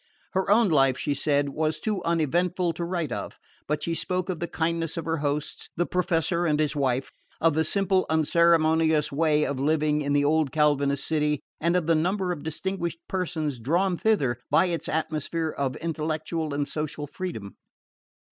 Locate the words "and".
6.47-6.59, 11.59-11.75, 16.51-16.67